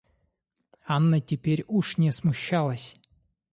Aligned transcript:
Анна 0.87 1.21
теперь 1.21 1.63
уж 1.67 1.97
не 1.99 2.09
смущалась. 2.11 2.97